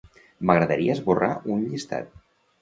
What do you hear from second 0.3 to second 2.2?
M'agradaria esborrar un llistat.